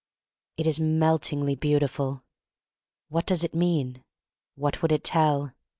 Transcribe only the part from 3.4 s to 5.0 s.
it mean? What would